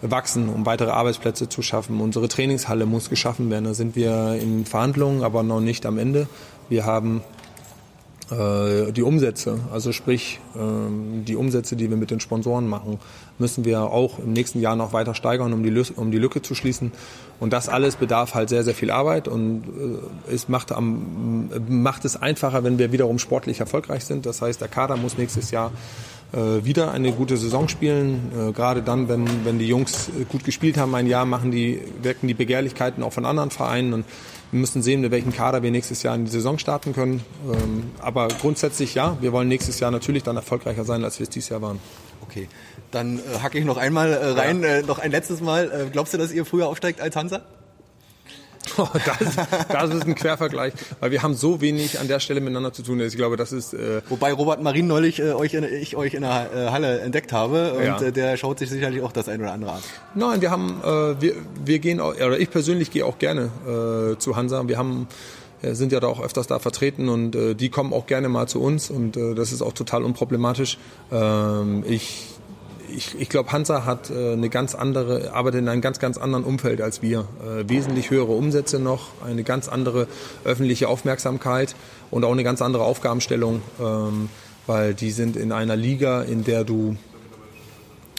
[0.00, 2.00] wachsen, um weitere Arbeitsplätze zu schaffen.
[2.00, 3.64] Unsere Trainingshalle muss geschaffen werden.
[3.64, 6.28] Da sind wir in Verhandlungen, aber noch nicht am Ende.
[6.68, 7.22] Wir haben
[8.30, 12.98] die Umsätze, also sprich ähm, die Umsätze, die wir mit den Sponsoren machen,
[13.38, 15.62] müssen wir auch im nächsten Jahr noch weiter steigern, um
[16.10, 16.92] die, Lücke zu schließen.
[17.40, 19.64] Und das alles bedarf halt sehr, sehr viel Arbeit und
[20.28, 24.24] äh, es macht, am, macht es einfacher, wenn wir wiederum sportlich erfolgreich sind.
[24.24, 25.72] Das heißt, der Kader muss nächstes Jahr
[26.32, 28.32] äh, wieder eine gute Saison spielen.
[28.36, 32.28] Äh, gerade dann, wenn, wenn die Jungs gut gespielt haben ein Jahr, machen die, wirken
[32.28, 33.92] die Begehrlichkeiten auch von anderen Vereinen.
[33.92, 34.04] Und
[34.50, 37.24] wir müssen sehen, mit welchem Kader wir nächstes Jahr in die Saison starten können.
[37.52, 41.30] Ähm, aber grundsätzlich ja, wir wollen nächstes Jahr natürlich dann erfolgreicher sein, als wir es
[41.30, 41.80] dieses Jahr waren.
[42.22, 42.48] Okay,
[42.90, 44.68] dann äh, hacke ich noch einmal äh, rein, ja.
[44.68, 45.88] äh, noch ein letztes Mal.
[45.92, 47.42] Glaubst du, dass ihr früher aufsteigt als Hansa?
[49.04, 49.36] Das,
[49.68, 53.00] das ist ein Quervergleich, weil wir haben so wenig an der Stelle miteinander zu tun.
[53.00, 53.74] Ich glaube, das ist.
[53.74, 57.32] Äh Wobei Robert Marin neulich äh, euch in, ich euch in der äh, Halle entdeckt
[57.32, 58.00] habe und ja.
[58.00, 59.82] äh, der schaut sich sicherlich auch das ein oder andere an.
[60.14, 61.34] Nein, wir haben, äh, wir,
[61.64, 63.50] wir gehen, oder ich persönlich gehe auch gerne
[64.18, 64.66] zu Hansa.
[64.66, 65.08] Wir haben
[65.62, 68.90] sind ja da auch öfters da vertreten und die kommen auch gerne mal zu uns
[68.90, 70.78] und das ist auch total unproblematisch.
[71.10, 72.33] Ähm, ich
[72.94, 76.44] ich, ich glaube, Hansa hat äh, eine ganz andere, arbeitet in einem ganz, ganz anderen
[76.44, 77.26] Umfeld als wir.
[77.42, 80.06] Äh, wesentlich höhere Umsätze noch, eine ganz andere
[80.44, 81.74] öffentliche Aufmerksamkeit
[82.10, 84.28] und auch eine ganz andere Aufgabenstellung, ähm,
[84.66, 86.96] weil die sind in einer Liga, in der du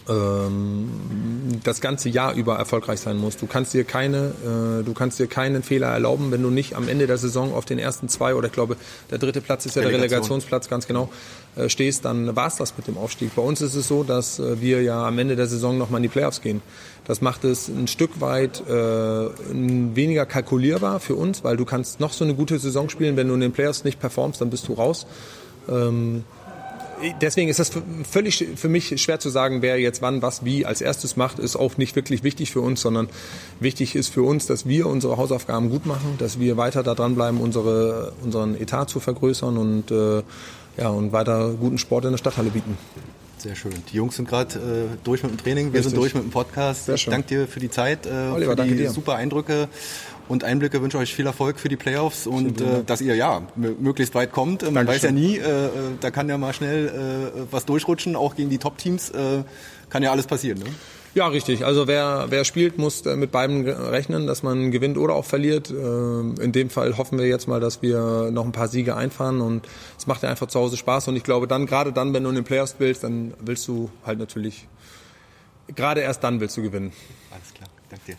[0.08, 0.90] ähm,
[1.64, 3.42] das ganze Jahr über erfolgreich sein musst.
[3.42, 6.88] Du kannst dir keine, äh, du kannst dir keinen Fehler erlauben, wenn du nicht am
[6.88, 8.78] Ende der Saison auf den ersten zwei oder ich glaube
[9.10, 10.02] der dritte Platz ist ja Relegation.
[10.02, 11.10] der Relegationsplatz ganz genau
[11.56, 13.36] äh, stehst, dann war es das mit dem Aufstieg.
[13.36, 16.04] Bei uns ist es so, dass äh, wir ja am Ende der Saison nochmal in
[16.04, 16.62] die Playoffs gehen.
[17.06, 22.14] Das macht es ein Stück weit äh, weniger kalkulierbar für uns, weil du kannst noch
[22.14, 24.74] so eine gute Saison spielen, wenn du in den Playoffs nicht performst, dann bist du
[24.74, 25.06] raus.
[25.70, 26.24] Ähm,
[27.22, 27.72] deswegen ist das
[28.10, 31.56] völlig für mich schwer zu sagen, wer jetzt wann was wie als erstes macht, ist
[31.56, 33.10] auch nicht wirklich wichtig für uns, sondern
[33.60, 37.40] wichtig ist für uns, dass wir unsere Hausaufgaben gut machen, dass wir weiter da dranbleiben,
[37.40, 40.24] unsere, unseren Etat zu vergrößern und, äh,
[40.78, 42.78] ja, und weiter guten Sport in der Stadthalle bieten.
[43.38, 43.74] Sehr schön.
[43.92, 45.92] Die Jungs sind gerade äh, durch mit dem Training, wir Richtig.
[45.92, 46.86] sind durch mit dem Podcast.
[46.86, 49.68] Sehr ich danke dir für die Zeit, äh, Oliver, für die super Eindrücke
[50.28, 50.82] und Einblicke.
[50.82, 54.64] Wünsche euch viel Erfolg für die Playoffs und äh, dass ihr ja möglichst weit kommt.
[54.64, 54.96] Man Dankeschön.
[54.96, 55.70] weiß ja nie, äh, äh,
[56.00, 59.10] da kann ja mal schnell äh, was durchrutschen, auch gegen die Top-Teams.
[59.12, 59.44] Äh,
[59.90, 60.60] kann ja alles passieren.
[60.60, 60.66] Ne?
[61.16, 61.66] Ja, richtig.
[61.66, 65.72] Also wer, wer spielt, muss äh, mit beiden rechnen, dass man gewinnt oder auch verliert.
[65.72, 69.40] Ähm, in dem Fall hoffen wir jetzt mal, dass wir noch ein paar Siege einfahren
[69.40, 69.66] und
[69.98, 72.30] es macht ja einfach zu Hause Spaß und ich glaube dann, gerade dann, wenn du
[72.30, 74.68] in den Playoffs willst, dann willst du halt natürlich,
[75.74, 76.92] gerade erst dann willst du gewinnen.
[77.32, 78.18] Alles klar, danke dir.